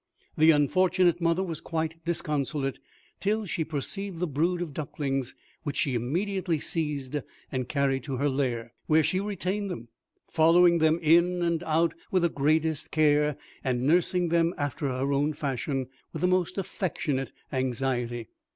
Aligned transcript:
The 0.35 0.49
unfortunate 0.49 1.21
mother 1.21 1.43
was 1.43 1.61
quite 1.61 2.03
disconsolate 2.05 2.79
till 3.19 3.45
she 3.45 3.63
perceived 3.63 4.17
the 4.19 4.25
brood 4.25 4.59
of 4.59 4.73
ducklings, 4.73 5.35
which 5.61 5.77
she 5.77 5.93
immediately 5.93 6.59
seized 6.59 7.17
and 7.51 7.69
carried 7.69 8.01
to 8.05 8.15
her 8.17 8.27
lair, 8.27 8.73
where 8.87 9.03
she 9.03 9.19
retained 9.19 9.69
them, 9.69 9.89
following 10.27 10.79
them 10.79 10.95
out 10.95 11.03
and 11.03 11.61
in 11.61 11.91
with 12.09 12.23
the 12.23 12.29
greatest 12.29 12.89
care, 12.89 13.37
and 13.63 13.83
nursing 13.85 14.29
them, 14.29 14.55
after 14.57 14.87
her 14.87 15.13
own 15.13 15.33
fashion, 15.33 15.85
with 16.13 16.23
the 16.23 16.27
most 16.27 16.57
affectionate 16.57 17.31
anxiety. 17.53 18.27